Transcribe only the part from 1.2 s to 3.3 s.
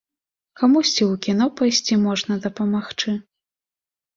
кіно пайсці можа дапамагчы.